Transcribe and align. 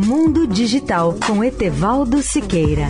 Mundo 0.00 0.46
Digital 0.46 1.18
com 1.26 1.42
Etevaldo 1.42 2.22
Siqueira. 2.22 2.86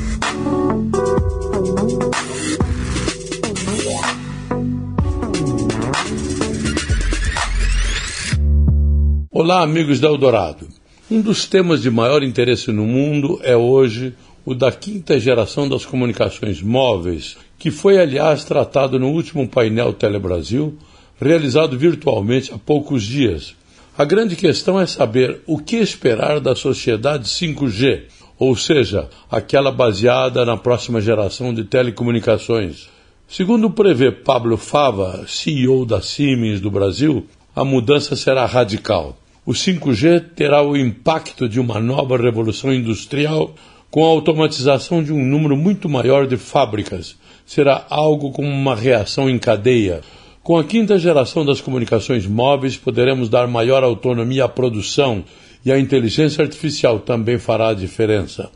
Olá, 9.30 9.62
amigos 9.62 9.98
da 10.00 10.08
Eldorado. 10.08 10.68
Um 11.10 11.22
dos 11.22 11.46
temas 11.46 11.80
de 11.80 11.90
maior 11.90 12.22
interesse 12.22 12.70
no 12.72 12.84
mundo 12.84 13.40
é 13.42 13.56
hoje 13.56 14.14
o 14.44 14.54
da 14.54 14.70
quinta 14.70 15.18
geração 15.18 15.66
das 15.66 15.86
comunicações 15.86 16.60
móveis, 16.60 17.38
que 17.58 17.70
foi, 17.70 17.98
aliás, 17.98 18.44
tratado 18.44 18.98
no 18.98 19.08
último 19.08 19.48
painel 19.48 19.94
Telebrasil, 19.94 20.76
realizado 21.18 21.78
virtualmente 21.78 22.52
há 22.52 22.58
poucos 22.58 23.02
dias. 23.02 23.56
A 23.98 24.04
grande 24.04 24.36
questão 24.36 24.78
é 24.78 24.86
saber 24.86 25.40
o 25.44 25.58
que 25.58 25.74
esperar 25.74 26.38
da 26.38 26.54
sociedade 26.54 27.28
5G, 27.28 28.02
ou 28.38 28.54
seja, 28.54 29.08
aquela 29.28 29.72
baseada 29.72 30.44
na 30.44 30.56
próxima 30.56 31.00
geração 31.00 31.52
de 31.52 31.64
telecomunicações. 31.64 32.88
Segundo 33.26 33.68
prevê 33.68 34.12
Pablo 34.12 34.56
Fava, 34.56 35.24
CEO 35.26 35.84
da 35.84 36.00
Siemens 36.00 36.60
do 36.60 36.70
Brasil, 36.70 37.26
a 37.56 37.64
mudança 37.64 38.14
será 38.14 38.46
radical. 38.46 39.18
O 39.44 39.50
5G 39.50 40.26
terá 40.32 40.62
o 40.62 40.76
impacto 40.76 41.48
de 41.48 41.58
uma 41.58 41.80
nova 41.80 42.16
revolução 42.16 42.72
industrial 42.72 43.52
com 43.90 44.04
a 44.04 44.10
automatização 44.10 45.02
de 45.02 45.12
um 45.12 45.24
número 45.24 45.56
muito 45.56 45.88
maior 45.88 46.28
de 46.28 46.36
fábricas. 46.36 47.16
Será 47.44 47.84
algo 47.90 48.30
como 48.30 48.48
uma 48.48 48.76
reação 48.76 49.28
em 49.28 49.40
cadeia. 49.40 50.02
Com 50.48 50.56
a 50.56 50.64
quinta 50.64 50.98
geração 50.98 51.44
das 51.44 51.60
comunicações 51.60 52.26
móveis, 52.26 52.74
poderemos 52.74 53.28
dar 53.28 53.46
maior 53.46 53.84
autonomia 53.84 54.46
à 54.46 54.48
produção 54.48 55.22
e 55.62 55.70
a 55.70 55.78
inteligência 55.78 56.42
artificial 56.42 57.00
também 57.00 57.38
fará 57.38 57.68
a 57.68 57.74
diferença. 57.74 58.48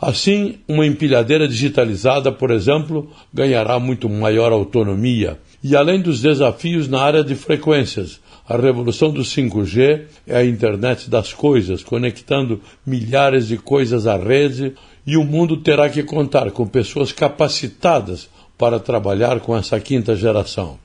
Assim, 0.00 0.60
uma 0.68 0.86
empilhadeira 0.86 1.48
digitalizada, 1.48 2.30
por 2.30 2.52
exemplo, 2.52 3.10
ganhará 3.34 3.80
muito 3.80 4.08
maior 4.08 4.52
autonomia. 4.52 5.40
E 5.60 5.74
além 5.74 6.00
dos 6.00 6.22
desafios 6.22 6.86
na 6.86 7.02
área 7.02 7.24
de 7.24 7.34
frequências, 7.34 8.20
a 8.48 8.56
revolução 8.56 9.10
do 9.10 9.22
5G 9.22 10.02
é 10.28 10.36
a 10.36 10.44
internet 10.44 11.10
das 11.10 11.32
coisas, 11.32 11.82
conectando 11.82 12.60
milhares 12.86 13.48
de 13.48 13.56
coisas 13.56 14.06
à 14.06 14.16
rede, 14.16 14.72
e 15.04 15.16
o 15.16 15.24
mundo 15.24 15.56
terá 15.56 15.88
que 15.88 16.04
contar 16.04 16.52
com 16.52 16.64
pessoas 16.64 17.10
capacitadas 17.10 18.28
para 18.56 18.78
trabalhar 18.78 19.40
com 19.40 19.56
essa 19.56 19.80
quinta 19.80 20.14
geração. 20.14 20.78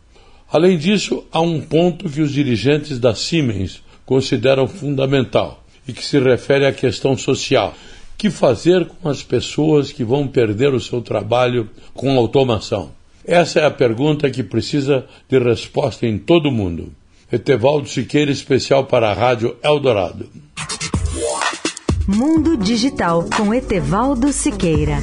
Além 0.51 0.77
disso, 0.77 1.23
há 1.31 1.41
um 1.41 1.59
ponto 1.59 2.09
que 2.09 2.21
os 2.21 2.31
dirigentes 2.31 2.99
da 2.99 3.15
Siemens 3.15 3.81
consideram 4.05 4.67
fundamental 4.67 5.63
e 5.87 5.93
que 5.93 6.03
se 6.03 6.19
refere 6.19 6.65
à 6.65 6.71
questão 6.71 7.17
social. 7.17 7.73
Que 8.17 8.29
fazer 8.29 8.85
com 8.85 9.09
as 9.09 9.21
pessoas 9.21 9.91
que 9.91 10.03
vão 10.03 10.27
perder 10.27 10.73
o 10.73 10.79
seu 10.79 11.01
trabalho 11.01 11.69
com 11.93 12.17
automação? 12.17 12.91
Essa 13.25 13.59
é 13.61 13.65
a 13.65 13.71
pergunta 13.71 14.29
que 14.29 14.43
precisa 14.43 15.05
de 15.27 15.39
resposta 15.39 16.05
em 16.05 16.17
todo 16.17 16.49
o 16.49 16.51
mundo. 16.51 16.93
Etevaldo 17.31 17.89
Siqueira, 17.89 18.31
especial 18.31 18.85
para 18.85 19.09
a 19.09 19.13
Rádio 19.13 19.57
Eldorado. 19.63 20.29
Mundo 22.07 22.55
Digital 22.55 23.25
com 23.35 23.51
Etevaldo 23.51 24.31
Siqueira. 24.31 24.99